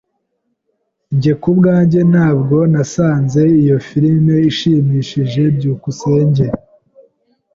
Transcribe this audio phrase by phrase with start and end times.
[1.15, 5.43] Njye kubwanjye ntabwo nasanze iyo firime ishimishije.
[5.55, 6.45] byukusenge